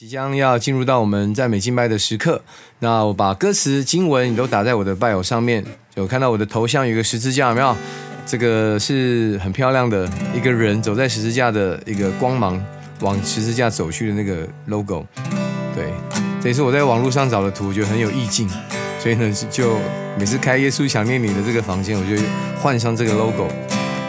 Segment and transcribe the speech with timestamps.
[0.00, 2.42] 即将要进入到我们赞美敬拜的时刻，
[2.78, 5.62] 那我把歌词经文都打在我的拜友上面，
[5.94, 7.76] 有看到我的头像有一个十字架，有没有？
[8.24, 12.58] 这个是很漂亮的一个人走在十字架的一个光芒
[13.00, 15.04] 往十字架走去的那个 logo，
[15.74, 15.92] 对，
[16.40, 18.48] 这也是我在网络上找的图，觉得很有意境，
[18.98, 19.76] 所以呢就
[20.18, 22.22] 每次开耶稣想念你的这个房间，我就
[22.58, 23.46] 换上这个 logo。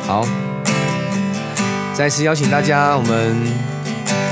[0.08, 0.26] 好，
[1.94, 3.81] 再次邀请大家，我们。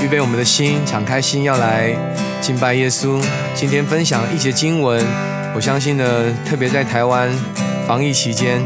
[0.02, 1.94] 预备我们的心，敞开心，要来
[2.40, 3.22] 敬拜耶稣。
[3.54, 5.04] 今天分享一节经文，
[5.54, 6.04] 我相信呢，
[6.48, 7.30] 特别在台湾
[7.86, 8.62] 防疫期间，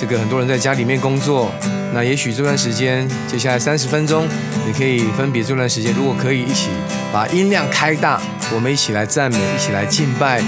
[0.00, 1.52] 这个很多人在家里面工作，
[1.92, 4.26] 那也许这段时间，接下来三十分钟，
[4.66, 6.70] 你可以分别这段时间，如果可以一起
[7.12, 8.18] 把音量开大，
[8.54, 10.40] 我们一起来赞美，一起来敬拜。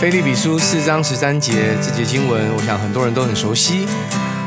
[0.00, 3.86] 菲利比书四章十三节这节经文，我想很多人都很熟悉。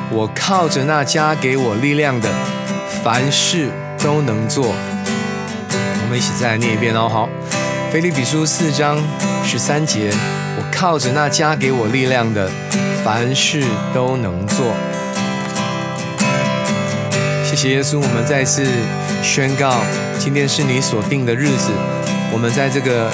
[0.09, 2.29] 我靠着那加给我力量的，
[3.03, 3.69] 凡事
[4.01, 4.73] 都能做。
[4.73, 7.09] 我们一起再来念一遍哦。
[7.09, 7.29] 好，
[7.91, 8.97] 《菲利比书》四章
[9.43, 10.09] 十三节，
[10.57, 12.49] 我靠着那加给我力量的，
[13.03, 14.73] 凡事都能做。
[17.43, 18.65] 谢谢耶稣，我们再次
[19.21, 19.81] 宣告，
[20.17, 21.71] 今天是你所定的日子。
[22.31, 23.11] 我们在这个。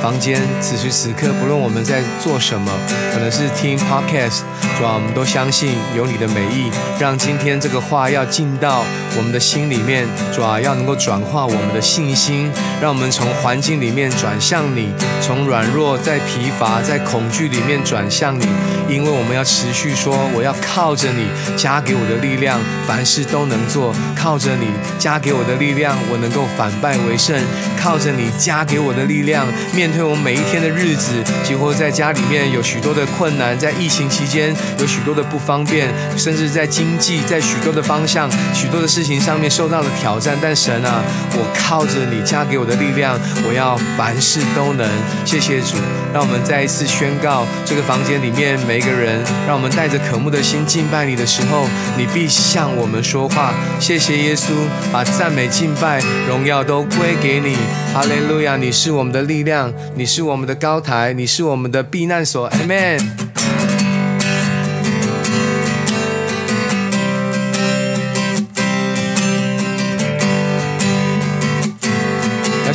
[0.00, 2.72] 房间此时此刻，不论我们在做什么，
[3.12, 4.40] 可能是听 podcast，
[4.78, 8.84] 主啊我们都相信有你的美意，让今天这个话要进到
[9.16, 14.88] 我们的心里面，主要要能够转化我们的信心，让我们从环境里面转向你，
[15.20, 18.46] 从软弱、在疲乏、在恐惧里面转向你，
[18.88, 27.36] 因为我们要持续说，我要靠着你加给我的力量，凡事都能做；靠着你加给我的力量，我能够反败为胜；
[27.78, 29.90] 靠着你加给我的力量，面。
[29.90, 40.36] 对我们每一天的日子，几乎在家里面有许多的困难，在疫情期间有许多的不方便，甚至在经济，在许多的方向、许多的事事情上面受到了挑战。
[40.42, 44.86] 但神啊，我靠着你加给我的力量，我要凡事都能。
[45.24, 45.78] 谢谢主，
[46.12, 51.66] 让我们再一次宣告：这个房间里面每一个人，让我们带着渴慕的心敬拜你的时候，
[51.96, 53.54] 你必向我们说话。
[53.80, 54.52] 谢谢耶稣，
[54.92, 57.56] 把赞美、敬拜、荣耀都归给你。
[57.94, 59.72] 哈利路亚，你是我们的力量。
[59.94, 63.29] 你是我们的高台，你是我们的避难所，Amen。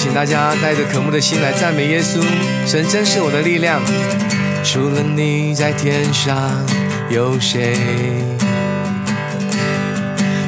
[0.06, 2.24] 请大家带着渴慕的心来赞美耶稣，
[2.64, 3.82] 神真是我的力量。
[4.64, 6.64] 除了你在天上
[7.10, 7.76] 有谁？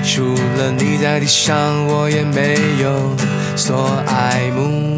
[0.03, 3.16] 除了你在地上，我也没有
[3.56, 4.95] 所爱慕。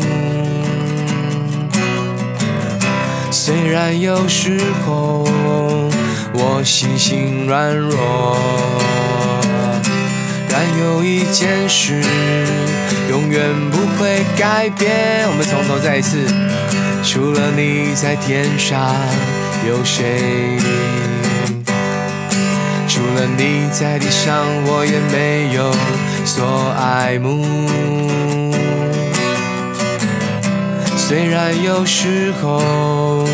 [3.31, 5.25] 虽然有时候
[6.33, 8.37] 我心心软弱，
[10.59, 12.03] 但有一件事
[13.09, 15.25] 永远不会改变。
[15.29, 16.17] 我们从头再一次，
[17.01, 18.93] 除了你在天上
[19.65, 20.59] 有谁？
[22.89, 25.73] 除了你在地上，我也没有
[26.25, 27.45] 所爱慕。
[30.97, 33.25] 虽然有时候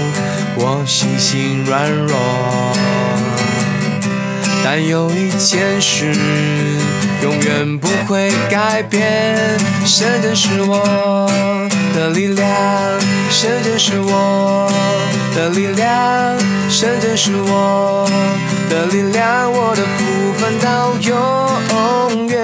[0.57, 2.15] 我心心软弱，
[4.63, 6.13] 但有一件事
[7.25, 9.35] 永远不会改变。
[9.83, 11.27] 神就是我
[11.95, 12.47] 的力量，
[13.31, 14.69] 神就是我
[15.35, 16.37] 的力量，
[16.69, 18.07] 神就是我
[18.69, 22.35] 的力量，我的福分到永远。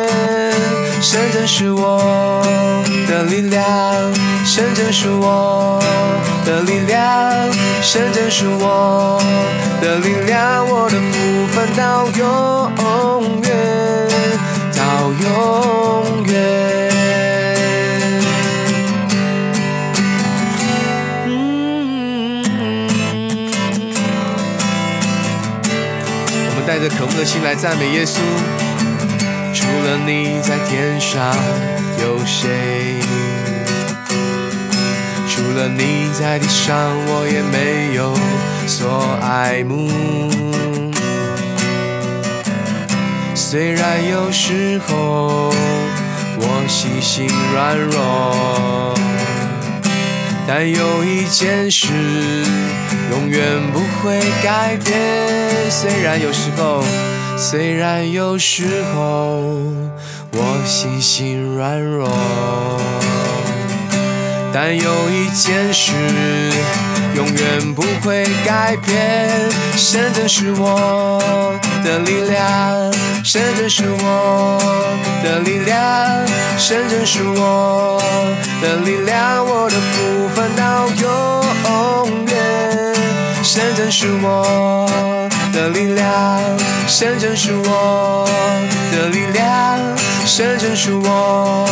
[1.00, 2.42] 神就是我
[3.08, 3.62] 的力量。
[4.44, 5.80] 神真是我
[6.44, 7.48] 的力量，
[7.84, 9.22] 神真是我
[9.80, 12.72] 的力量，我的福分到永
[13.44, 13.52] 远，
[15.02, 16.36] 到永远。
[26.46, 28.20] 我们带着渴慕的心来赞美耶稣。
[29.52, 31.36] 除了你在天上，
[32.00, 33.00] 有谁？
[35.28, 36.78] 除了你在地上，
[37.08, 38.14] 我也没有
[38.68, 40.91] 所爱慕。
[43.52, 45.52] 虽然有时候
[46.38, 48.96] 我心心软弱，
[50.48, 51.90] 但有一件事
[53.12, 54.98] 永远不会改变。
[55.70, 56.82] 虽然有时候，
[57.38, 59.42] 虽然有时候
[60.32, 62.10] 我心心软弱。
[64.54, 65.92] 但有一件事
[67.16, 69.30] 永远不会改变，
[69.76, 71.54] 神真是我
[71.84, 72.92] 的力量，
[73.24, 74.60] 神真是我
[75.24, 75.42] 的
[76.58, 78.02] 神真是我
[78.62, 82.36] 的力量，我的福分到永远。
[83.44, 84.88] 神真是我
[85.52, 86.40] 的力量，
[86.88, 88.28] 神真是我
[88.92, 89.80] 的力量，
[90.26, 91.66] 神真是我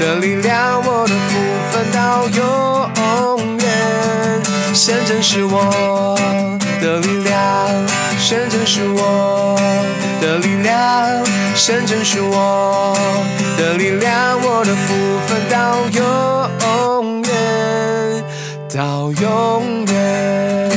[0.00, 1.38] 的力量，我的福
[1.70, 3.66] 分到永远。
[4.74, 6.16] 神真是我
[6.80, 7.38] 的力量，
[8.24, 9.58] 深圳是我
[10.20, 11.26] 的力量，
[11.56, 12.96] 深圳是我
[13.58, 14.94] 的力量，我的福
[15.26, 18.24] 分到永远，
[18.72, 20.70] 到永远。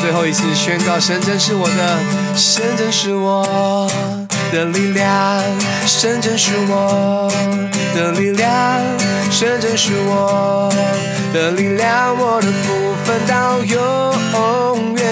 [0.00, 1.98] 最后一次宣告，深圳是我的，
[2.36, 3.90] 深圳是我
[4.52, 5.42] 的力量，
[5.86, 7.32] 深圳是我
[7.94, 8.78] 的力量，
[9.30, 10.70] 深圳是我
[11.32, 15.02] 的力量，我的福分到永远。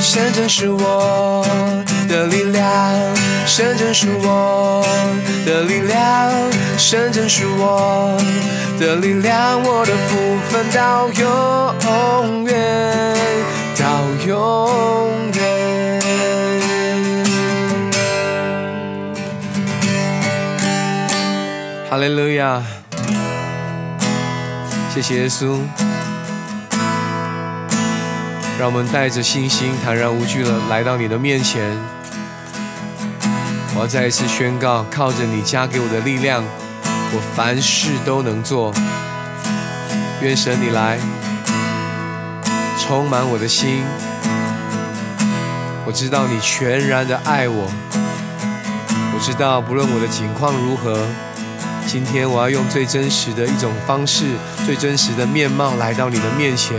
[0.00, 1.44] 深圳是我
[2.08, 2.64] 的力量，
[3.46, 4.82] 深圳是我
[5.44, 6.32] 的力量，
[6.78, 8.16] 深圳是我
[8.80, 12.56] 的力量，我的福分到永远。
[13.76, 13.86] 到
[14.26, 15.49] 永远。
[21.90, 22.62] 哈利路亚！
[24.94, 25.58] 谢谢耶稣，
[28.60, 31.76] 让我们带着信心、坦然无惧的来到你的面前。
[33.74, 36.44] 我要再一次宣告：靠着你加给我的力量，
[37.12, 38.72] 我凡事都能做。
[40.22, 40.96] 愿神你来。
[42.78, 43.82] 充满我的心，
[45.84, 47.68] 我知道你全然的爱我。
[49.12, 50.96] 我知道不论我的境况如何，
[51.92, 54.24] 今天我要用最真实的一种方式、
[54.64, 56.76] 最真实的面貌来到你的面前，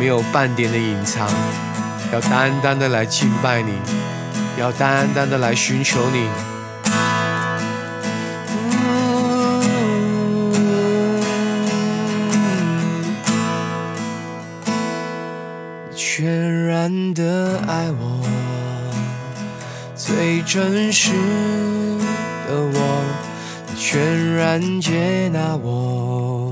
[0.00, 1.28] 没有半点的隐藏，
[2.10, 3.74] 要单单的来敬拜你，
[4.58, 6.30] 要单单的来寻求你。
[15.94, 18.26] 全然的爱我，
[19.94, 21.10] 最真实
[22.48, 23.01] 的我，
[23.92, 24.00] 全
[24.36, 26.50] 然接纳我，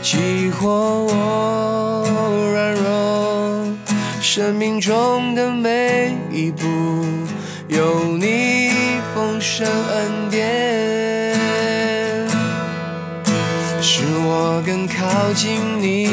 [0.00, 2.04] 激活我
[2.52, 3.76] 软弱，
[4.20, 6.64] 生命中的每一步
[7.66, 8.70] 有你
[9.12, 11.34] 丰盛恩典，
[13.82, 16.06] 使我更靠近你。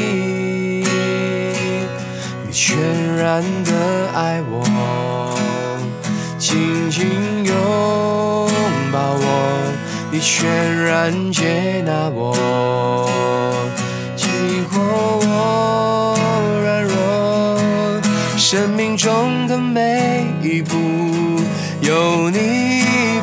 [2.44, 2.76] 你全
[3.16, 3.72] 然的
[4.12, 5.38] 爱我，
[6.36, 7.54] 紧紧拥
[8.92, 9.25] 抱我，
[10.10, 13.08] 你全然接纳我，
[14.16, 14.28] 激
[14.70, 14.80] 活
[15.22, 16.16] 我
[16.62, 18.00] 软弱，
[18.38, 20.76] 生命中的每一步
[21.80, 22.76] 有你。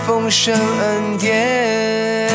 [0.05, 2.29] 丰盛恩典，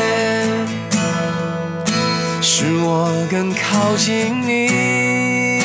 [2.41, 5.61] 使我更靠近你。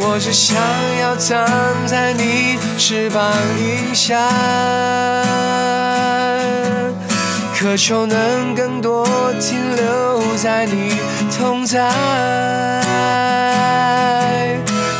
[0.00, 0.56] 我只想
[1.02, 1.46] 要藏
[1.86, 2.56] 在你。
[2.78, 3.30] 翅膀
[3.60, 4.16] 荫下，
[7.60, 9.04] 渴求能更多
[9.40, 10.96] 停留在你
[11.36, 11.90] 同在。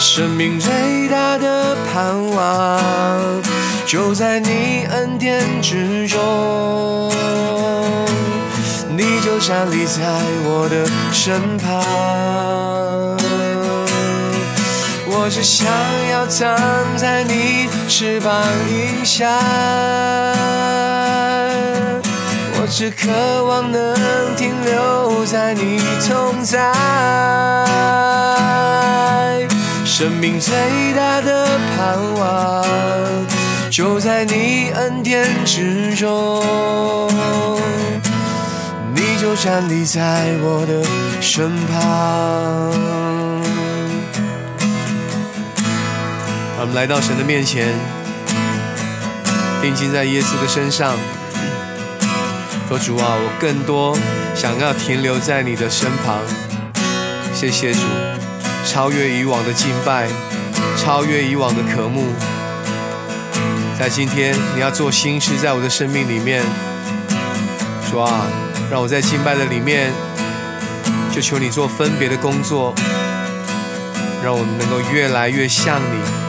[0.01, 3.41] 生命最大的盼望
[3.87, 7.13] 就在你恩典之中，
[8.89, 10.03] 你就站立在
[10.43, 11.81] 我的身旁。
[15.07, 15.69] 我只想
[16.11, 16.59] 要躺
[16.97, 19.29] 在你翅膀荫下，
[22.79, 23.93] 我只渴望能
[24.37, 26.73] 停留在你同在。
[29.85, 30.55] 生命最
[30.97, 32.65] 大的盼望
[33.69, 36.41] 就在你恩典之中，
[38.95, 40.81] 你就站立在我的
[41.21, 41.81] 身旁。
[46.61, 47.75] 我们来到神的面前，
[49.61, 50.97] 定睛在耶稣的身上，
[52.69, 53.97] 说：“主啊，我更多
[54.35, 56.21] 想要停留在你的身旁。”
[57.33, 57.81] 谢谢主，
[58.67, 60.07] 超越以往的敬拜，
[60.77, 62.13] 超越以往的渴慕，
[63.79, 66.45] 在今天你要做新事，在我的生命里面，
[67.91, 68.27] 主啊，
[68.71, 69.91] 让我在敬拜的里面，
[71.11, 72.75] 就求你做分别的工作，
[74.23, 76.29] 让我能够越来越像你。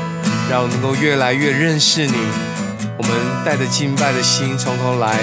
[0.50, 2.16] 让我能够越来越认识你，
[2.98, 3.12] 我们
[3.46, 5.20] 带着敬拜的心从头来。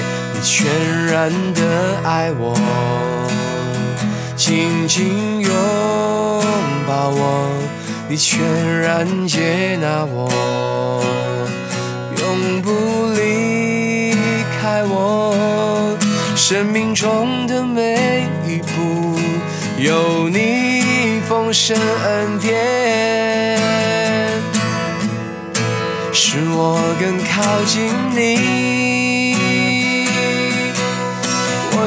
[0.46, 1.60] 你全然的
[2.04, 2.54] 爱我，
[4.36, 5.50] 紧紧拥
[6.86, 7.50] 抱我，
[8.08, 8.38] 你全
[8.80, 11.02] 然接纳我，
[12.20, 12.70] 永不
[13.20, 14.14] 离
[14.62, 15.98] 开我。
[16.36, 19.18] 生命中的每一步，
[19.78, 23.58] 有你丰盛恩典，
[26.12, 28.95] 使我更靠近你。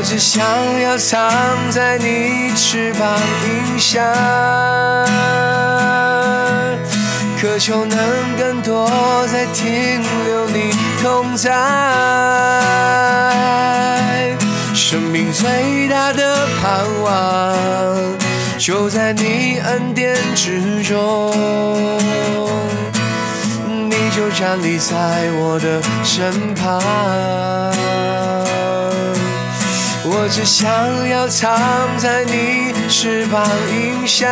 [0.09, 0.43] 只想
[0.81, 1.29] 要藏
[1.69, 4.01] 在你翅膀荫下，
[7.39, 8.89] 渴求能更多
[9.27, 11.51] 再停留你同在。
[14.73, 17.55] 生命最大的盼望，
[18.57, 21.31] 就在你恩典之中，
[23.67, 24.95] 你就站立在
[25.35, 26.81] 我的身旁。
[30.11, 30.67] 我只想
[31.07, 31.55] 要藏
[31.99, 34.27] 在你翅膀荫下，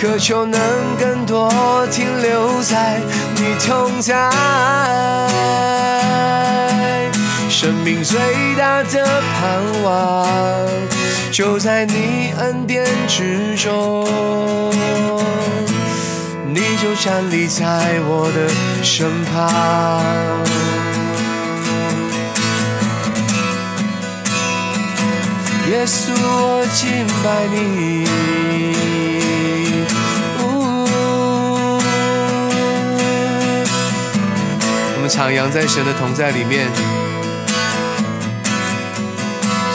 [0.00, 0.60] 渴求能
[0.98, 3.00] 更多停留在
[3.36, 4.28] 你同在。
[7.48, 8.18] 生命最
[8.58, 10.26] 大的盼望，
[11.30, 14.04] 就在你恩典之中，
[16.52, 17.62] 你就站立在
[18.08, 18.48] 我的
[18.82, 21.03] 身旁。
[25.84, 28.08] 耶稣，我敬拜你。
[34.96, 36.70] 我们徜徉在神的同在里面，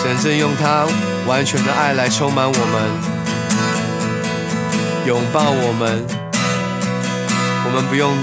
[0.01, 0.87] 神正用他
[1.27, 2.81] 完全的爱来充满我们，
[5.05, 6.03] 拥抱我们。
[7.67, 8.17] 我们不用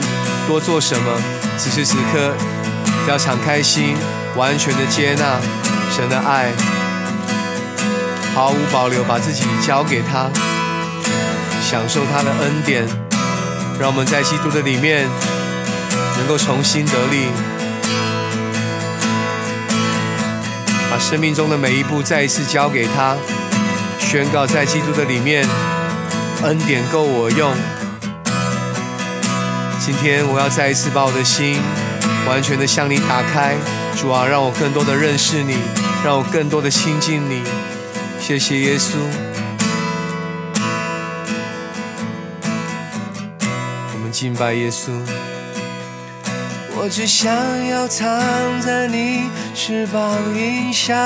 [0.49, 1.23] 多做什么，
[1.57, 2.35] 此时此刻，
[3.07, 3.95] 要敞开心，
[4.35, 5.39] 完全的接纳
[5.95, 6.51] 神的爱。
[8.37, 10.29] 毫无保留把自己交给他，
[11.63, 12.87] 享受他的恩典，
[13.81, 15.09] 让我们在基督的里面
[16.19, 17.29] 能够重新得力，
[20.91, 23.17] 把生命中的每一步再一次交给他，
[23.99, 25.43] 宣告在基督的里面
[26.43, 27.55] 恩典够我用。
[29.81, 31.59] 今天我要再一次把我的心
[32.29, 33.55] 完全的向你打开，
[33.97, 35.57] 主啊，让我更多的认识你，
[36.05, 37.43] 让我更多的亲近你。
[38.29, 38.97] 谢谢耶稣，
[43.93, 44.91] 我们敬拜耶稣。
[46.77, 47.33] 我只想
[47.69, 48.11] 要藏
[48.61, 50.97] 在你翅膀荫下，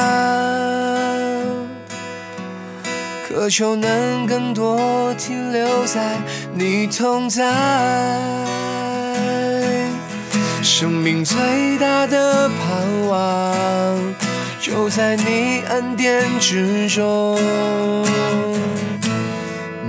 [3.28, 6.16] 渴求能更多停留在
[6.54, 7.44] 你同在。
[10.62, 11.36] 生命最
[11.76, 14.29] 大的盼望。
[14.70, 17.36] 就在你恩典之中，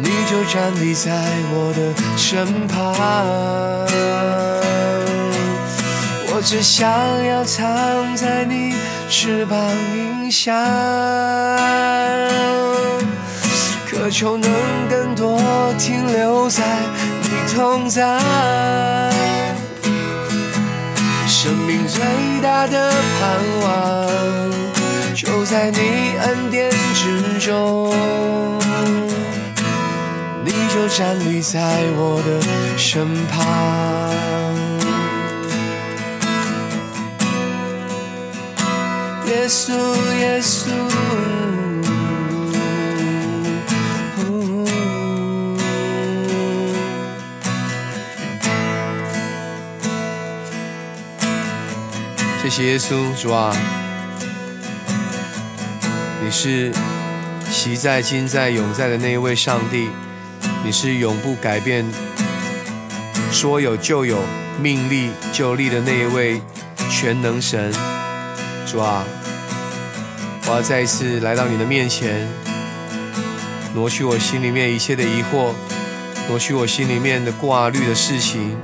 [0.02, 1.12] 你就站立在
[1.54, 2.96] 我的身旁。
[6.34, 6.90] 我只想
[7.24, 8.74] 要藏在你
[9.08, 9.56] 翅膀
[9.96, 10.52] 荫下，
[13.88, 14.52] 渴求能
[14.90, 15.40] 更多
[15.78, 16.64] 停留在
[17.22, 18.20] 你同在。
[21.28, 22.02] 生命最
[22.42, 23.30] 大的盼
[23.62, 23.70] 望，
[25.22, 25.78] 就在你
[26.18, 27.94] 恩典之中，
[30.44, 31.62] 你就站立在
[31.96, 32.42] 我的
[32.76, 33.46] 身旁。
[39.28, 39.74] 耶稣，
[40.18, 40.72] 耶稣。
[52.42, 53.56] 谢谢耶稣主啊，
[56.32, 56.72] 是
[57.52, 59.90] 习在、今在、永在的那一位上帝，
[60.64, 61.86] 你是永不改变、
[63.32, 64.20] 说有就有、
[64.62, 66.42] 命立就立的那一位
[66.90, 67.72] 全能神。
[68.66, 69.04] 主啊，
[70.48, 72.26] 我要再一次来到你的面前，
[73.76, 75.52] 挪去我心里面一切的疑惑，
[76.30, 78.56] 挪去我心里面的挂虑的事情，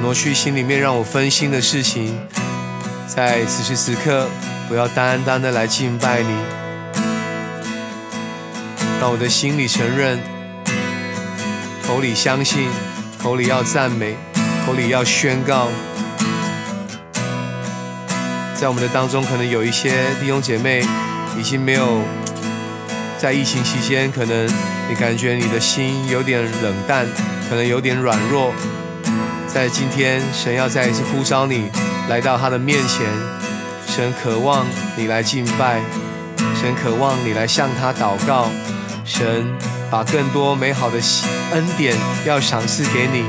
[0.00, 2.16] 挪去心里面让我分心的事情。
[3.08, 4.28] 在此时此刻，
[4.70, 6.36] 我要单单的来敬拜你，
[9.00, 10.18] 让我的心里承认，
[11.86, 12.68] 口里相信，
[13.22, 14.16] 口里要赞美，
[14.66, 15.68] 口里要宣告。
[18.56, 20.84] 在我们的当中，可能有一些弟兄姐妹
[21.38, 22.02] 已经没有
[23.16, 24.46] 在疫情期间，可能
[24.88, 27.06] 你感觉你的心有点冷淡，
[27.48, 28.52] 可能有点软弱。
[29.46, 31.70] 在今天，神要再一次呼召你。
[32.08, 33.06] 来到他的面前，
[33.86, 35.80] 神渴望你来敬拜，
[36.60, 38.50] 神渴望你来向他祷告，
[39.08, 39.50] 神
[39.90, 40.98] 把更多美好的
[41.52, 41.96] 恩典
[42.26, 43.24] 要赏赐给你。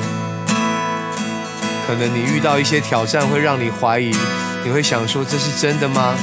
[1.87, 4.13] 可能你遇到一些挑战，会让你怀疑，
[4.65, 6.13] 你会想说这是真的吗？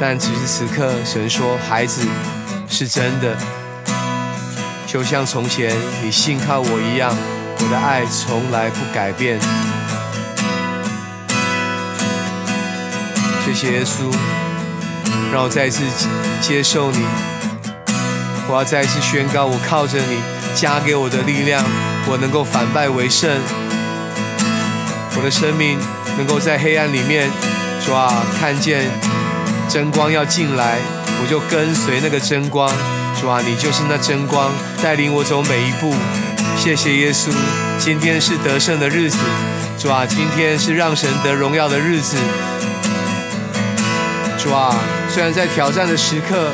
[0.00, 2.04] 但此时此刻，神说孩子
[2.68, 3.36] 是真的，
[4.84, 7.16] 就像从前你信靠我一样，
[7.60, 9.38] 我的爱从来不改变。
[13.46, 14.12] 谢谢耶稣。
[15.30, 15.84] 让我再次
[16.40, 17.04] 接受你，
[18.50, 20.16] 我要再一次宣告，我靠着你
[20.54, 21.62] 加给我的力量，
[22.06, 23.30] 我能够反败为胜，
[25.16, 25.78] 我的生命
[26.16, 27.28] 能够在黑暗里面，
[27.84, 28.86] 主啊，看见
[29.68, 30.78] 真光要进来，
[31.20, 32.66] 我就跟随那个真光，
[33.20, 34.50] 主啊，你就是那真光，
[34.82, 35.94] 带领我走每一步。
[36.56, 37.30] 谢谢耶稣，
[37.78, 39.18] 今天是得胜的日子，
[39.78, 42.16] 主啊，今天是让神得荣耀的日子。
[44.38, 44.74] 主啊，
[45.10, 46.48] 虽然在挑战的时刻，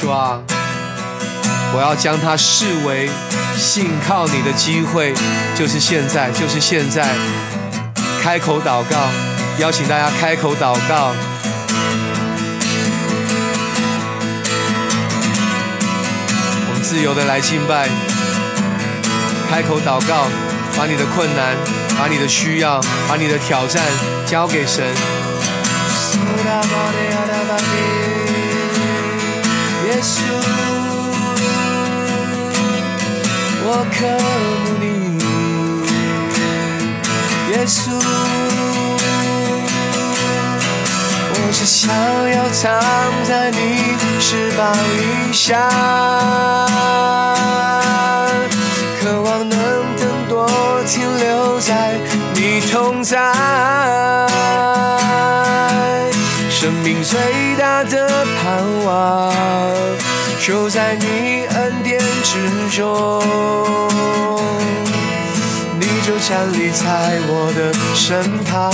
[0.00, 0.40] 主啊，
[1.74, 3.10] 我要将它视为
[3.56, 5.12] 信靠你的机会，
[5.56, 7.04] 就是现在，就是现在，
[8.22, 8.96] 开口祷告，
[9.58, 11.10] 邀请大家开口祷告，
[16.68, 17.88] 我们自由的来敬拜，
[19.50, 20.28] 开口祷告，
[20.76, 21.56] 把你的困难，
[21.98, 23.82] 把你的需要，把你的挑战
[24.24, 24.84] 交给神。
[34.06, 34.22] 我渴
[34.64, 34.84] 慕你。
[37.52, 37.80] 耶稣，
[41.30, 41.90] 我只想
[42.30, 42.62] 要藏
[43.24, 43.56] 在你
[44.20, 44.60] 翅膀
[44.96, 45.68] 底下，
[49.00, 49.58] 渴望能
[49.98, 50.32] 更多
[50.86, 51.98] 停留在
[52.34, 53.16] 你同在。
[56.50, 57.18] 生命最
[57.58, 59.34] 大的盼望，
[60.40, 63.22] 就在你恩典之中。
[66.26, 68.72] 站立在我的身旁，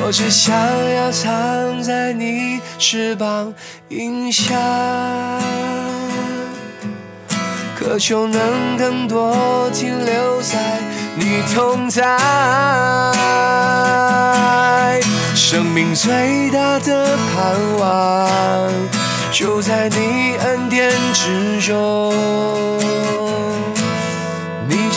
[0.00, 0.50] 我只想
[0.94, 3.52] 要藏在你翅膀
[3.90, 4.54] 荫下，
[7.78, 10.56] 渴求能更多停留在。
[11.14, 12.02] 你同在，
[15.34, 18.72] 生命最大的盼望，
[19.30, 22.77] 就在你恩典之中。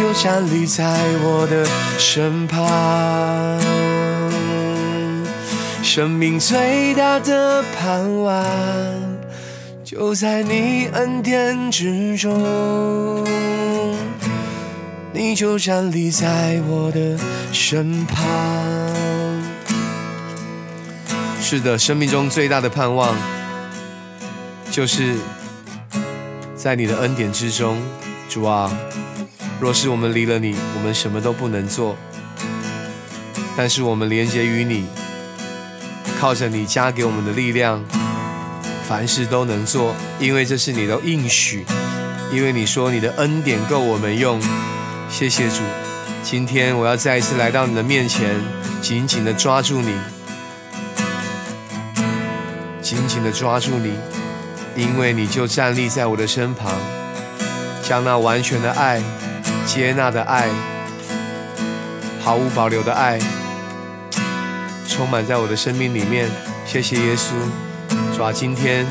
[0.02, 0.84] 就站立在
[1.22, 1.64] 我的
[2.00, 3.62] 身旁，
[5.84, 8.44] 生命最大的盼望，
[9.84, 13.24] 就在你恩典之中。
[15.14, 17.16] 你就站立在我的
[17.54, 18.26] 身旁。
[21.40, 23.16] 是的，生命中最大的盼望，
[24.72, 25.16] 就是
[26.56, 27.78] 在你的恩典之中，
[28.28, 28.76] 主啊。
[29.62, 31.96] 若是我们离了你，我们什么都不能做。
[33.56, 34.88] 但是我们连接于你，
[36.20, 37.84] 靠着你加给我们的力量，
[38.88, 41.64] 凡事都能做，因为这是你的应许。
[42.34, 44.42] 因为你说你的恩典够我们用。
[45.12, 45.58] 谢谢主，
[46.24, 48.42] 今天我要再一次来到你的面前，
[48.82, 49.94] 紧紧的抓住你，
[52.82, 53.94] 紧紧的抓住你，
[54.76, 56.74] 因为你就站立在我的身旁，
[57.84, 59.04] 将那完全的爱、
[59.74, 60.50] 接纳的爱、
[62.22, 63.18] 毫无保留的爱，
[64.86, 66.30] 充满在我的生命里面。
[66.66, 67.32] 谢谢耶稣，
[68.14, 68.86] 主啊，今天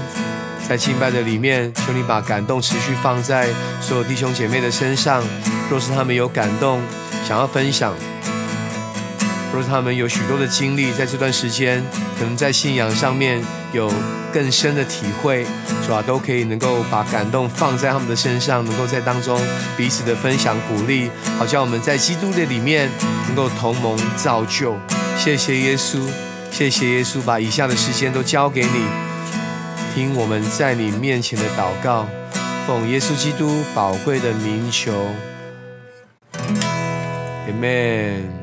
[0.66, 3.48] 在敬拜的里面，求你把感动持续放在
[3.82, 5.22] 所有弟兄姐妹的身上。
[5.68, 6.80] 若是他们有感动，
[7.28, 7.92] 想要分享；
[9.52, 11.82] 若是他们有许多的经历，在这段时间，
[12.18, 13.92] 可能在信仰上面有
[14.32, 15.44] 更深的体会，
[15.82, 16.00] 是吧？
[16.06, 19.40] 都可以能够把感动放在他们的身上，能够在当中
[19.76, 22.88] 彼此的分享鼓励，好像我们在基督的里面
[23.26, 24.76] 能够同盟造就。
[25.18, 26.00] 谢谢耶稣，
[26.50, 28.84] 谢谢耶稣，把以下的时间都交给你，
[29.94, 32.06] 听我们在你面前的祷告，
[32.66, 34.92] 奉耶稣基督宝贵的名求
[37.48, 38.39] ，Amen。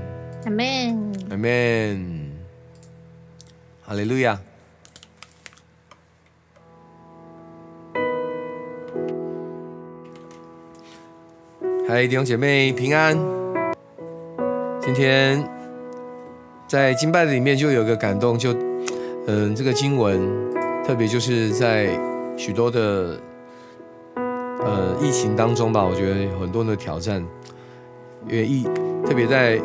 [0.47, 2.31] 阿门，阿门
[3.85, 4.39] 哈利路亚！
[11.85, 13.17] 嗨，弟兄姐妹平安。
[14.79, 15.45] 今天
[16.65, 18.55] 在敬拜的里面就有个感动，就
[19.27, 20.17] 嗯，这个经文
[20.85, 21.89] 特别就是在
[22.37, 23.19] 许多的
[24.15, 27.21] 呃疫情当中吧，我觉得很多的挑战，
[28.29, 28.65] 因为疫。
[29.05, 29.57] 特别在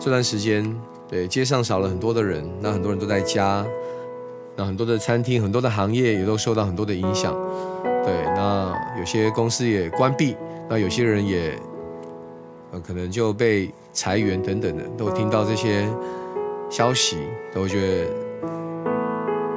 [0.00, 0.64] 这段时间，
[1.06, 3.62] 对，街上少了很多的人，那很多人都在家，
[4.56, 7.36] 那很多的餐厅、很多的行业也都受到很多的影响。
[8.02, 10.34] 对，那有些公司也关闭，
[10.70, 11.54] 那有些人也
[12.72, 15.86] 呃可能就被裁员等等的，都听到这些
[16.70, 17.18] 消息，
[17.52, 18.06] 都觉得。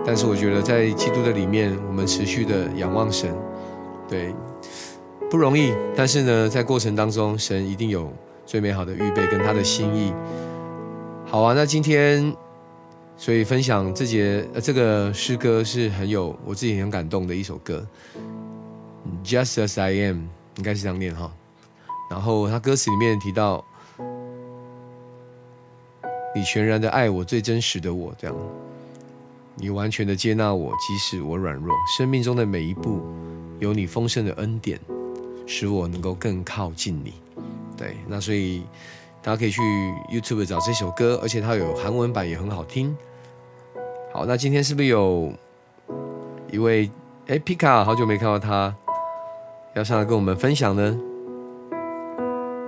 [0.06, 3.34] 但是我觉得在基督的里面，我们持续的仰望神，
[4.10, 4.36] 对，
[5.29, 5.73] 不容易。
[5.95, 8.12] 但是呢，在过程当中，神一定有
[8.45, 10.13] 最美好的预备跟他的心意。
[11.25, 12.36] 好啊，那今天
[13.17, 17.86] 所以分享这节呃这个诗歌是很有我自己很感动的一首歌。
[19.23, 20.27] Just as I am，
[20.58, 21.32] 应该是这样念哈。
[22.10, 23.63] 然后他歌词里面提到，
[26.36, 28.36] 你全然的爱我，最真实的我，这样。
[29.56, 31.75] 你完全的接纳我，即使我软弱。
[31.97, 33.01] 生命中的每一步，
[33.60, 34.79] 有你丰盛的恩典，
[35.45, 37.13] 使我能够更靠近你。
[37.77, 38.63] 对，那所以
[39.21, 39.62] 大家可以去
[40.12, 42.95] YouTube 找这首歌，而且它有韩文版，也很好听。
[44.12, 45.33] 好，那今天是不是有
[46.51, 46.89] 一位
[47.27, 47.83] 哎皮卡？
[47.83, 48.75] 好久没看到他，
[49.73, 50.99] 要上来跟我们分享呢？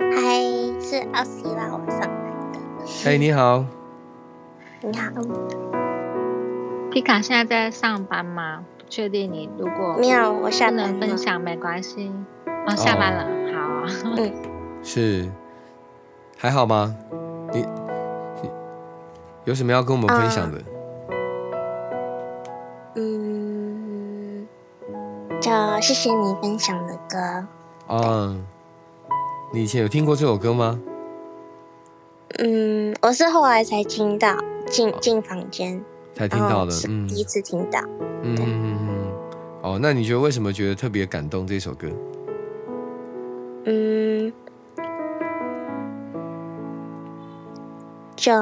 [0.00, 0.40] 嗨，
[0.80, 2.06] 是奥西拉，我上来
[2.52, 3.10] 的。
[3.10, 3.64] 哎，你好。
[4.82, 5.10] 你好。
[6.90, 8.64] 皮卡现在在上班吗？
[8.78, 9.30] 不确定。
[9.32, 12.10] 你如果没有，我下班分享没关系。
[12.66, 13.86] 哦，下班了，好啊。
[14.16, 14.32] 嗯，
[14.86, 15.28] 是
[16.38, 16.94] 还好吗？
[17.52, 17.60] 你
[18.40, 18.48] 你
[19.44, 20.62] 有什么要跟我们分享的？
[22.94, 24.46] 嗯，
[25.40, 27.18] 就谢谢你分享的歌。
[27.88, 28.36] 啊，
[29.52, 30.80] 你以前有听过这首歌吗？
[32.38, 34.36] 嗯，我是后来才听到，
[34.70, 35.82] 进进房间。
[36.14, 37.80] 才听到的，嗯，第一次听到，
[38.22, 39.12] 嗯嗯嗯嗯，
[39.62, 41.88] 哦，那你觉得为什么觉得特别感动这首歌？
[48.26, 48.32] 就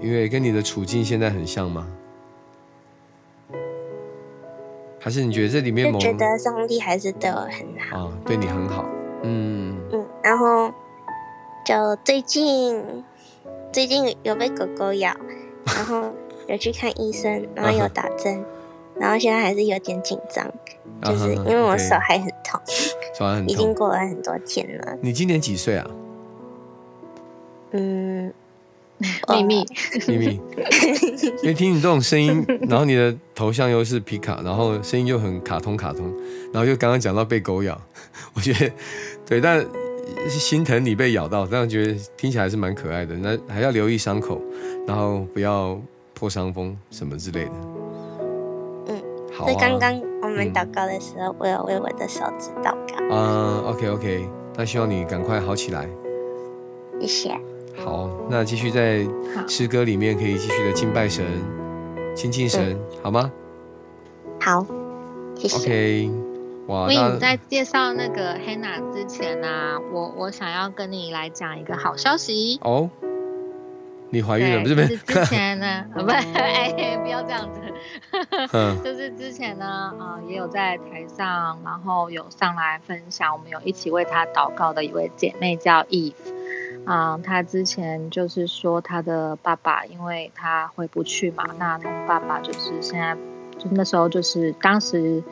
[0.00, 1.88] 因为跟你的处境现在很像吗？
[5.00, 8.06] 还是你觉得这里面觉得上帝还是对我很好。
[8.06, 8.84] 啊，对你很好，
[9.24, 9.76] 嗯。
[9.90, 10.72] 嗯，然后。
[11.64, 13.02] 就最近，
[13.72, 15.16] 最近有被狗狗咬，
[15.64, 16.12] 然后
[16.46, 18.44] 有去看医生，然后有打针，
[18.96, 20.46] 然后现在还是有点紧张，
[21.02, 22.74] 就是因为我手还很痛，
[23.18, 24.98] 手还很痛，已经过了很多天了。
[25.00, 25.90] 你今年几岁啊？
[27.72, 28.32] 嗯，
[29.28, 29.66] 秘密
[30.06, 30.40] 秘密，
[31.42, 36.06] 因为听你这种声音，然后你的头像又是皮卡，然后声音又很卡通卡通，
[36.52, 37.80] 然后又刚刚讲到被狗咬，
[38.34, 38.70] 我觉得
[39.26, 39.64] 对，但。
[40.28, 43.14] 心疼你被咬到，这样觉得听起来是蛮可爱的。
[43.16, 44.38] 那还要留意伤口，
[44.86, 45.80] 然后不要
[46.12, 47.50] 破伤风什么之类的。
[48.88, 49.46] 嗯，好。
[49.46, 52.96] 所以刚刚我们祷告的时候，我有为我的手指祷告。
[53.10, 55.88] 嗯，OK OK，那希望你赶快好起来。
[57.00, 57.40] 谢谢。
[57.76, 59.06] 好，那继续在
[59.48, 61.24] 诗歌里面可以继续的敬拜神、
[62.14, 63.30] 亲近神，好吗？
[64.40, 64.66] 好，
[65.36, 65.58] 谢谢。
[65.58, 66.10] OK。
[66.66, 72.88] 所以你在介绍那个 Hannah 之前呢，我我想要跟你来讲一个好消息哦。
[74.14, 74.62] 你怀孕了？
[74.62, 75.84] 不是不是之前呢？
[75.92, 77.60] 不， 哎，不要这样子。
[78.84, 86.14] 就是之前呢，啊，也有在台上，然后有上来分享，我们有一起为她祷告的一位姐妹叫 Eve。
[86.86, 93.14] 啊，她之前就是说她的爸爸，因为她回不去嘛，那她的爸爸就是现在，
[93.58, 95.22] 就那时候就是当时。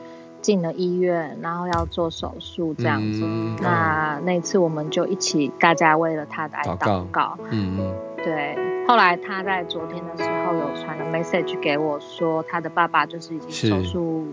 [0.42, 3.25] 进了医院，然后要做手术这样子。
[3.61, 7.38] 那那次我们就一起，大家为了他来祷告。
[7.49, 7.95] 嗯嗯。
[8.25, 8.57] 对。
[8.87, 14.27] 后来他在昨天的时候有传了 message 给我说，他的爸爸就是已经手术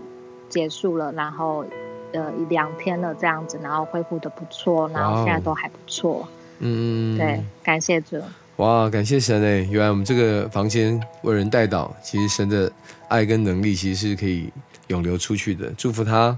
[0.48, 1.64] 结束了，然后
[2.12, 6.28] 呃两天了这样子，然后恢复的不错，然后现在都还不错。
[6.58, 7.16] 嗯。
[7.16, 8.20] 对，感谢主。
[8.56, 9.66] 哇，感谢神诶！
[9.70, 12.70] 原来我们这个房间为人带祷，其实神的
[13.08, 14.52] 爱跟能力其实是可以。
[14.90, 16.36] 涌流出去的，祝福他，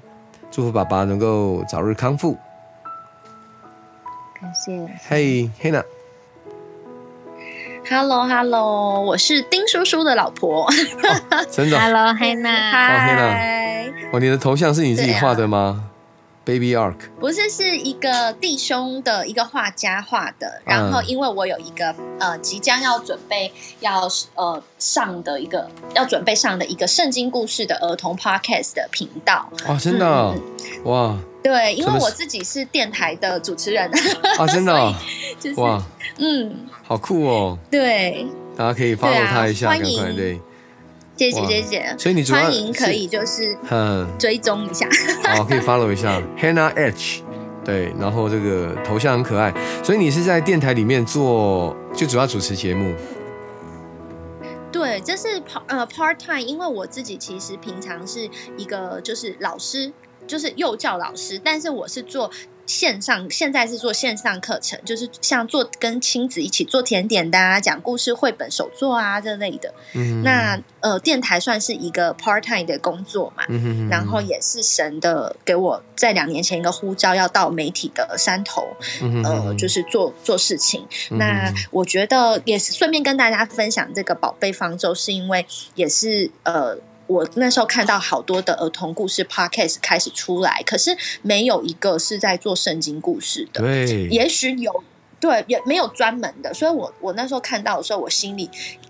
[0.50, 2.36] 祝福爸爸能够早日康复。
[4.38, 4.86] 感谢。
[5.08, 5.48] 嘿
[7.92, 10.66] Hello，Hello，我是丁叔叔的老婆。
[11.50, 11.78] 真的。
[11.78, 11.92] 嗨。
[14.10, 15.90] 哦，你的头像是你自己画的吗
[16.46, 29.46] ？Baby Ark 不是是一个弟兄的一个画家画的，然后因为我有一个呃即将要准备要呃上的一个要准备上的一个圣经故事的儿童 podcast 的频道。
[29.68, 30.34] 哦，真的
[30.84, 33.90] 哇，对，因为我自己是电台的主持人。
[34.38, 34.94] 啊，真的
[35.56, 35.82] 哇，
[36.18, 38.26] 嗯，好酷哦，对，
[38.56, 40.16] 大家可以 follow 他一下，欢迎。
[40.16, 40.40] 对。
[41.14, 44.08] 谢谢谢谢，所以你欢迎可以就是嗯。
[44.18, 44.88] 追踪一下，
[45.36, 46.20] 好可以 follow 一下。
[46.36, 47.22] Hannah H
[47.64, 49.52] 对，然后这个头像很可爱，
[49.84, 52.92] 所以你是在电台里面做，就主要主持节目。
[54.72, 59.92] 对，这是 part 呃 part time，因为我自己其实平常是一个就是老师，
[60.26, 62.30] 就是幼教老师，但是我是做。
[62.64, 69.74] 线上现在是做线上课程，就是像做跟亲子一起做甜点的啊，讲故事绘本手作啊这类的。
[69.94, 78.68] 嗯，那呃电台算是一个 part time 的工作嘛，嗯然后也是神的给我在两年前一个呼召，要到媒体的山头，
[79.24, 80.86] 呃，就是做做事情。
[81.10, 86.78] 那我觉得也是顺便跟大家分享这个宝贝方舟，是因为也是呃。
[87.12, 93.60] 我那时候看到好多的儿童故事 podcast 开始出来，可是没有一个是在做圣经故事的。
[93.60, 94.82] 对，也许有，
[95.20, 96.54] 对，也没有专门的。
[96.54, 98.48] 所以我我那时候看到的时候，我心里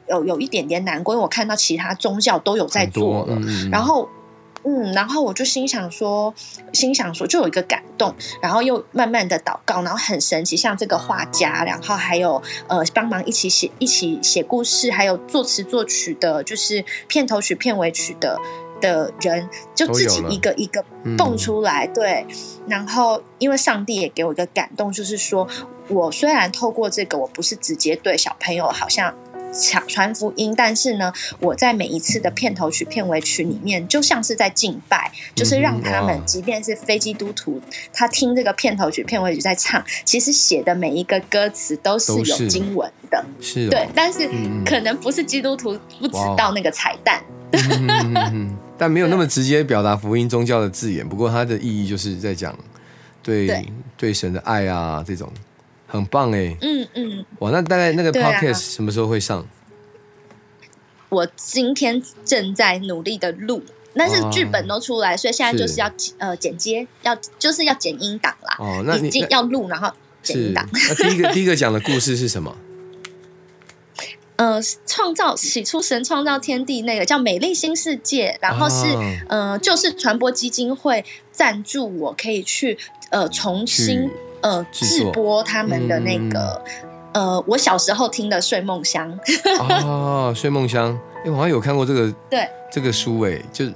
[0.08, 3.38] 有有一点点难过，因为我看到其他宗教都有在做了，
[3.70, 4.08] 然后。
[4.64, 6.32] 嗯，然后我就心想说，
[6.72, 18.38] 心想说，就有一个感动，然后又慢慢的祷告，然后很神奇，像这个画家，然后还有呃帮忙一起写一起写故事，还有作词作曲的，就是片头曲、片尾曲的
[18.80, 20.84] 的人，就自己一个一个
[21.18, 22.26] 蹦出来，对。
[22.68, 25.48] 然后因为上帝也给我一个感动，就是说
[25.88, 29.12] 我虽然透过这个，我不是直接对小朋友，好像。
[29.52, 37.60] 抢传福音，但是呢，我在每一次的片头曲、片尾曲里面，就像是在敬拜，就是让他们，即便是非基督徒，
[37.92, 44.28] 他听这个片头曲、片尾曲在唱，其实写的每一个歌词都是有经文的，是，对，但是
[44.64, 47.22] 可能不是基督徒不知道那个彩蛋，
[48.78, 52.58] 但没有那么直接表达福音宗教的字眼，不过它的意义就是在讲
[53.22, 53.64] 对。
[53.94, 55.32] 对神的爱啊这种。
[55.92, 59.46] 很棒哎，嗯嗯，哇，那大概那个 podcast 什么时候会上？
[61.10, 63.62] 我今天正在努力的录，
[63.94, 68.56] 但是剧本都出来，所以现在就是要呃剪接，要就是要剪音档啦。
[68.58, 70.66] 哦，那你要录，然后剪音档。
[70.72, 72.56] 那第一个 第一个讲的故事是什么？
[74.36, 78.86] 呃，创造起初神创造天地那个叫美丽新世界，然后是
[79.28, 82.78] 呃就是传播基金会赞助，我可以去
[83.10, 84.08] 呃重新。
[84.42, 86.62] 呃，直播他们的那个，
[87.14, 89.18] 呃，我小时候听的《睡梦乡》
[89.60, 90.92] 哦，《睡梦乡》
[91.24, 93.66] 哎，我好像有看过这个，对，这个书哎，就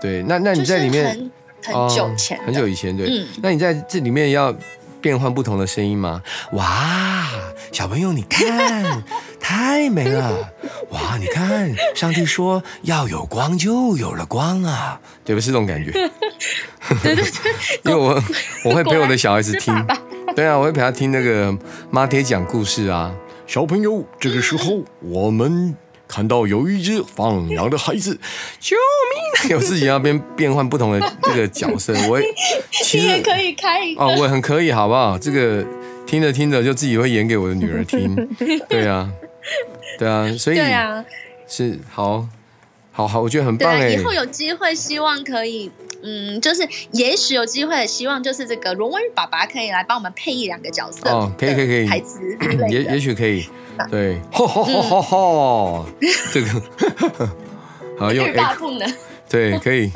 [0.00, 1.30] 对，那那你在里面
[1.62, 4.54] 很久前，很久以前对，嗯，那你在这里面要
[5.00, 6.22] 变换不同的声音吗？
[6.52, 7.26] 哇，
[7.70, 9.04] 小朋友你看，
[9.42, 10.52] 太美了，
[10.90, 15.40] 哇，你看，上帝说要有光就有了光啊，对不？
[15.40, 15.90] 是这种感觉。
[17.02, 17.24] 对 对对，
[17.84, 18.22] 因为我
[18.64, 19.74] 我会陪我的小孩子听，
[20.36, 21.54] 对啊，我会陪他听那个
[21.90, 23.12] 妈爹讲故事啊。
[23.46, 25.76] 小朋友，这个时候我们
[26.08, 28.18] 看到有一只放羊的孩子，
[28.60, 28.76] 救
[29.48, 29.56] 命！
[29.56, 32.20] 我自己要变变换不同的这个角色，我
[32.94, 35.18] 你也可以开一个哦，我很可以，好不好？
[35.18, 35.64] 这个
[36.06, 38.14] 听着听着就自己会演给我的女儿听，
[38.68, 39.10] 对啊，
[40.02, 41.04] 对啊， 所以对啊，
[41.46, 42.26] 是好，
[42.90, 45.70] 好好，我觉得很棒哎，以后有机会希望可以。
[46.04, 52.18] 嗯，就是也许有机会，希望就是这个罗文爸爸可以来帮我们配一两个角色哦，可以可以可以，台词
[52.68, 53.46] 也也许可以，
[53.88, 55.86] 对，吼吼吼吼吼，
[56.32, 56.48] 这个
[57.96, 58.94] 好用，大不能，
[59.30, 59.92] 对，可以。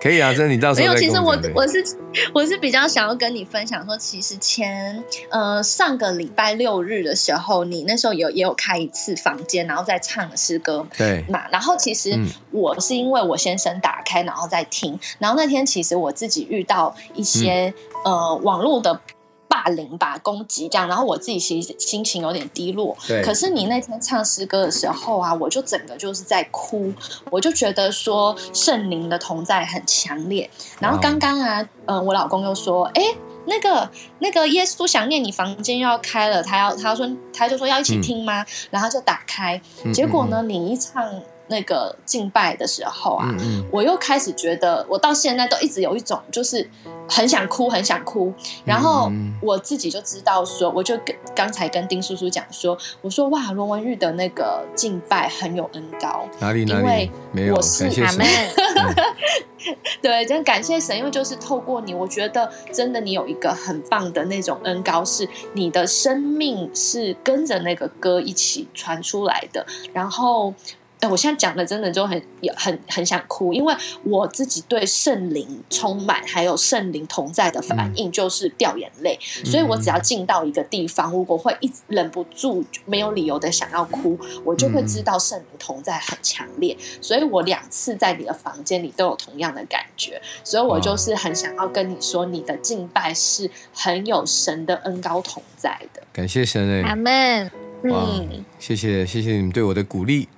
[0.00, 0.98] 可以啊， 这你到时候没有。
[0.98, 1.84] 其实我我是
[2.32, 11.48] 我是比较想要跟你分享说，其实前呃上个礼拜六日的时候，你那时候有也有开一次房间，然后再唱诗歌对嘛。
[11.50, 12.18] 然后其实
[12.50, 14.98] 我是因为我先生打开，然后再听。
[15.18, 17.72] 然后那天其实我自己遇到一些
[18.04, 19.00] 呃网络的。
[19.48, 22.96] 霸凌吧，攻击这样，然后我自己其实心情有点低落。
[23.06, 23.22] 对。
[23.22, 26.92] 可是你那天唱诗歌的时候啊，我就整个就是在哭，
[27.30, 30.48] 我就觉得说圣灵的同在很强烈。
[30.78, 33.02] 然后刚刚啊，嗯，我老公又说，哎，
[33.46, 38.44] 那个那个耶稣想念你房间要开了，他要他说他就说要一起听吗？
[38.70, 39.60] 然后就打开，
[39.92, 41.10] 结果呢，你一唱。
[41.48, 43.34] 那个敬拜的时候啊，
[43.70, 46.68] 我又开始觉得，我到现在都一直有一种就是
[47.08, 48.32] 很想哭，很想哭。
[48.64, 57.54] 然后我自己就知道说，我就跟刚才跟丁叔叔讲说，我说哇，罗文玉的那个敬拜很有恩高，哪里哪里没有？
[57.54, 58.18] 感谢神。
[60.00, 70.54] 对，真感谢神，因为就是透过你，我觉得真的你有一个很棒的那种恩高，是你的生命是跟着那个歌一起传出来的，然后。
[71.00, 72.20] 哎，我现在讲的真的就很
[72.56, 79.16] 很很想哭，因为我自己对圣灵充满，还有圣灵同在的反应就是掉眼泪。
[79.44, 86.76] 所以我只要进到一个地方，如果会一直忍不住没有理由的想要哭，我就会知道圣灵同在很强烈。
[87.00, 96.02] 所以我两次在你的房间里都有同样的感觉，所以我就是很想要跟你说，你的敬拜是很有神的恩高同在的。
[96.12, 97.50] 感谢神哎，阿门。
[97.84, 100.28] 嗯，谢谢谢谢你们对我的鼓励。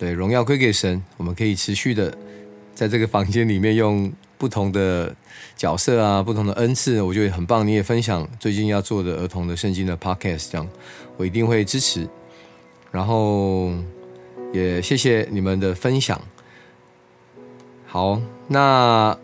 [0.00, 1.04] 对，荣耀归给神。
[1.18, 2.16] 我们可以持续的
[2.74, 5.14] 在这个房间里面用不同的
[5.58, 7.68] 角色啊，不同的恩赐，我觉得很棒。
[7.68, 10.66] 你也分享最近要做的儿童的圣经的 podcast，这样
[11.18, 12.08] 我一定会支持。
[12.90, 13.74] 然后
[14.54, 16.18] 也谢谢你们的分享。
[17.84, 19.14] 好，那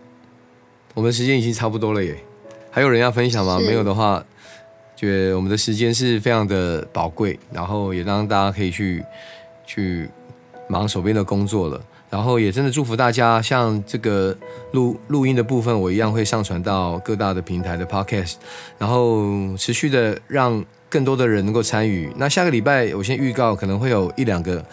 [0.93, 2.19] 我们时间已经差不多了耶。
[2.71, 3.59] 还有人要分享吗？
[3.59, 4.23] 没有的话，
[4.95, 9.03] 觉得我们的时间是非常的宝贵，然后也让大家可以去
[9.65, 10.07] 去。
[10.69, 13.41] 忙手边的工作了，然后也真的祝福大家。
[13.41, 14.37] 像这个
[14.73, 18.35] 录录音的部分，我一样会上传到各大的平台的 podcast，
[18.79, 22.13] 然后持续的让更多的人能够参与。
[22.17, 24.65] 那下个礼拜我先预告，可能会有一两个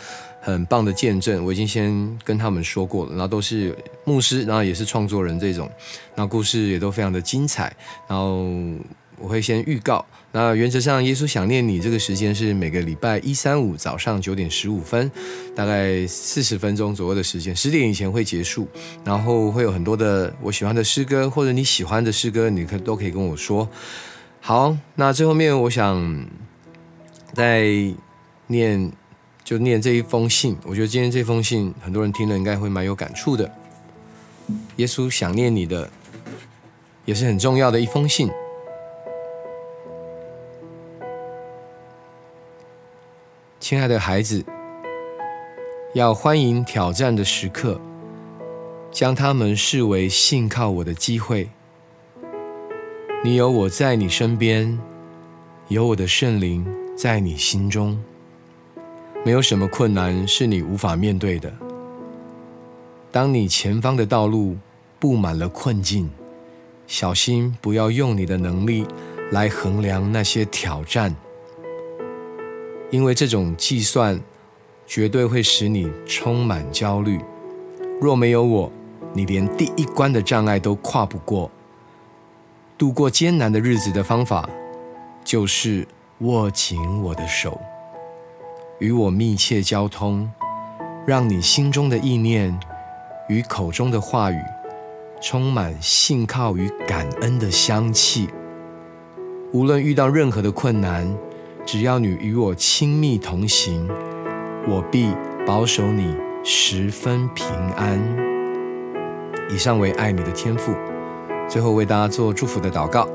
[0.42, 5.70] 很棒的见证，我已经先跟他们说过了，然后都是牧师，然后也是创作人这种，
[6.16, 7.76] 那故事也都非常的精彩，
[8.08, 8.46] 然后。
[9.20, 10.04] 我会先预告，
[10.36, 15.12] 那原则上，耶稣想念你这个时间是每个礼拜一、三、五早上九点十五分，
[15.56, 18.68] 大概四十分钟左右的时间，十点以前会结束。
[19.06, 23.70] 然后会有很多的我喜欢的诗歌，或者你喜欢的诗歌，你可都可以跟我说。
[24.42, 26.26] 好，那最后面我想
[27.34, 27.68] 再
[28.48, 28.92] 念，
[29.44, 30.58] 就念这一封信。
[30.66, 33.52] 我觉得今天这封信很多人听了应该会蛮有感触的。
[34.78, 35.92] 耶稣想念你的，
[37.06, 38.32] 也是很重要的一封信。
[43.64, 44.44] 亲爱的孩子，
[45.94, 47.80] 要欢迎挑战的时刻，
[48.92, 51.50] 将他们视为信靠我的机会。
[53.24, 54.78] 你有我在你身边，
[55.70, 58.04] 有我的圣灵在你心中，
[59.24, 61.50] 没有什么困难是你无法面对的。
[63.14, 64.58] 当你前方的道路
[65.00, 66.12] 布满了困境，
[66.86, 68.86] 小心不要用你的能力
[69.32, 71.16] 来衡量那些挑战。
[72.94, 74.22] 因为这种计算
[74.86, 77.20] 绝对会使你充满焦虑。
[78.00, 78.72] 若没有我，
[79.14, 81.50] 你连第一关的障碍都跨不过。
[82.78, 84.48] 度过艰难的日子的方法，
[85.26, 85.88] 就是
[86.20, 87.60] 握紧我的手，
[88.78, 90.32] 与我密切交通，
[91.04, 92.56] 让你心中的意念
[93.28, 94.40] 与口中的话语
[95.20, 98.30] 充满信靠与感恩的香气。
[99.52, 101.12] 无论遇到任何的困难。
[101.66, 103.88] 只要你与我亲密同行，
[104.68, 105.10] 我必
[105.48, 107.48] 保守你十分平
[107.78, 108.00] 安。
[109.50, 110.74] 以上为爱你的天赋。
[111.48, 113.08] 最后为大家做祝福的祷告。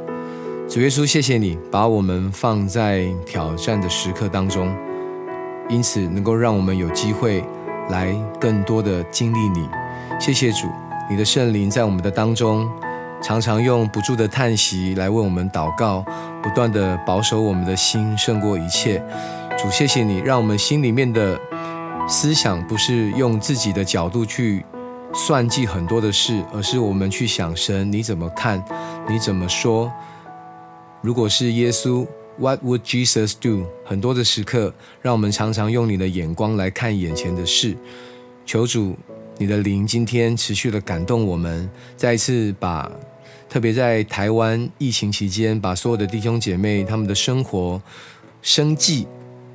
[0.67, 4.75] 主耶稣，谢谢你把我们放在挑战的时刻当中，
[5.69, 7.45] 因此能够让我们有机会
[7.91, 9.69] 来更多的经历你。
[10.19, 10.69] 谢谢主，
[11.11, 12.67] 你的圣灵在我们的当中。
[13.21, 16.05] 常常用不住的叹息来为我们祷告，
[16.43, 19.03] 不断的保守我们的心胜过一切。
[19.59, 21.39] 主，谢谢你，让我们心里面的
[22.09, 24.65] 思想不是用自己的角度去
[25.13, 28.65] 算计很多的事，而是我们去想神你怎么看，
[29.09, 29.93] 你怎么说。
[31.01, 32.07] 如果是耶稣
[32.39, 33.67] ，What would Jesus do？
[33.85, 37.77] 很多的时刻，让我们常常用你的眼光来看眼前的事。
[38.47, 38.97] 求主。
[39.41, 42.91] 你的灵今天持续的感动我们，再一次把，
[43.49, 47.81] 特别在台湾疫情期间，把所有的弟兄姐妹他们的生活、
[48.43, 49.07] 生计，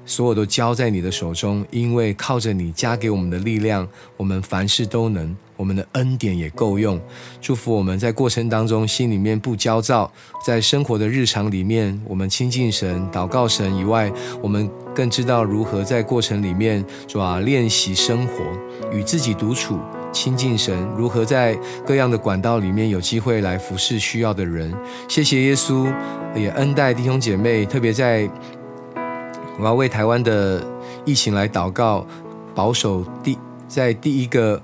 [0.05, 3.87] 所有都交在你的手中，因为靠着你加给我们的力量，
[4.17, 5.35] 我们凡事都能。
[5.55, 6.99] 我们的恩典也够用，
[7.39, 10.11] 祝福我们在过程当中心里面不焦躁，
[10.43, 14.11] 在生活的日常里面，我们亲近神、祷告神以外，
[14.41, 18.43] 我们更知道如何在过程里面主要练习生活，
[18.91, 19.77] 与自己独处
[20.11, 24.73] 亲近神，如何在各样的管道里面有机会来服侍需要的人。
[25.07, 25.85] 谢谢耶稣，
[26.35, 28.27] 也恩待弟兄姐妹，特别在
[29.59, 30.65] 我要为台湾的
[31.05, 32.05] 疫情来祷告，
[32.55, 33.37] 保守第
[33.67, 34.61] 在第一个。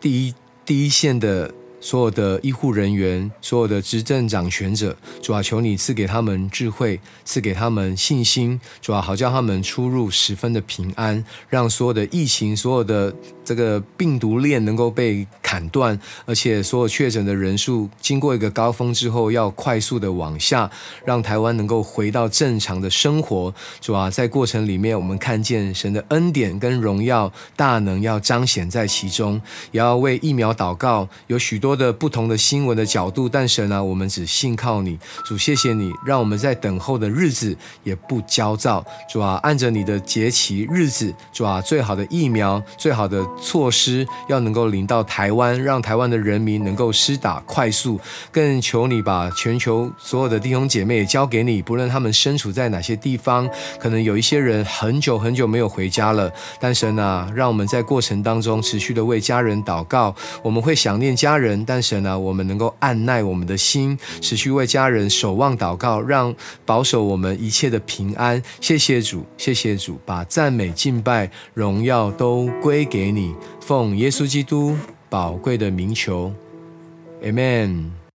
[0.00, 0.34] 第一
[0.64, 13.12] 第一线的所有的医护人员，所有的执政掌权者，主啊，求你赐给他们智慧，赐给他们信心，主啊，好叫他们出入十分的平安，让所有的疫情、所有的
[13.48, 20.70] 这个病毒链能够被砍断，而且所有确诊的人数经过一个高峰之后，要快速的往下，
[21.06, 23.54] 让台湾能够回到正常的生活。
[23.80, 29.40] 主啊，在过程里面，我们看见神的恩典跟荣耀大能要彰显在其中，
[29.70, 31.78] 也要为疫苗祷告，有许多。
[31.78, 61.64] 的不同的新闻的角度，但神啊，我们只信靠你，主，谢谢你，让我们在等候的日子也不焦躁，主啊，按着你的节期日子，主啊，最好的疫苗，最好的措施要能够临到台湾，让台湾的人民能够施打快速，更求你把全球所有的弟兄姐妹也交给你，不论他们身处在哪些地方，可能有一些人很久很久没有回家了，但神啊，让我们在过程当中持续的为家人祷告，我们会想念家人。
[61.64, 66.34] 但神呢，我们能够按耐我们的心，持续为家人守望祷告，让
[66.64, 68.42] 保守我们一切的平安。
[68.60, 73.27] 谢谢主，谢谢主，把赞美、敬拜、荣耀都归给你
[73.60, 74.76] 奉耶稣基督
[75.08, 76.32] 宝贵的名求
[77.22, 78.07] ，Amen。